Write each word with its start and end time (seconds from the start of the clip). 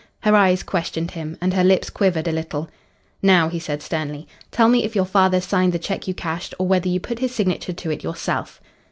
Her 0.21 0.35
eyes 0.35 0.63
questioned 0.63 1.11
him 1.11 1.37
and 1.41 1.53
her 1.53 1.63
lips 1.63 1.91
quivered 1.91 2.27
a 2.27 2.31
little. 2.31 2.67
"Now," 3.21 3.49
he 3.49 3.59
said 3.59 3.83
sternly. 3.83 4.27
"Tell 4.49 4.67
me 4.67 4.83
if 4.83 4.95
your 4.95 5.05
father 5.05 5.39
signed 5.39 5.73
the 5.73 5.77
cheque 5.77 6.07
you 6.07 6.15
cashed, 6.15 6.55
or 6.57 6.65
whether 6.67 6.87
you 6.87 6.99
put 6.99 7.19
his 7.19 7.35
signature 7.35 7.73
to 7.73 7.91
it 7.91 8.03
yourself?" 8.03 8.59